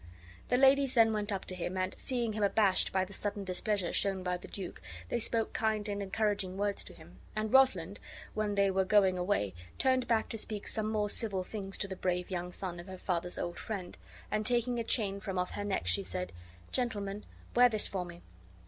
[0.49, 3.93] The ladies then went up to him and, seeing him abashed by the sudden displeasure
[3.93, 7.99] shown by the duke, they spoke kind and encouraging words to him; and Rosalind,
[8.33, 11.95] when they were going away, turned back to speak some more civil things to the
[11.95, 13.95] brave young son of her father's old friend,
[14.31, 16.31] and taking a chain from off her neck, she said:
[16.71, 17.23] "Gentleman,
[17.55, 18.23] wear this for me.